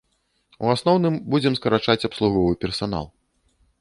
[0.65, 3.05] У асноўным будзем скарачаць абслуговы персанал.